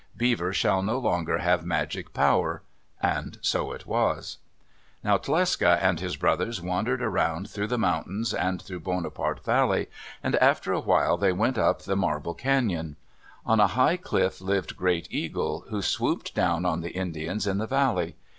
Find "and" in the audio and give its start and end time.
3.03-3.35, 5.79-5.99, 8.33-8.59, 10.23-10.35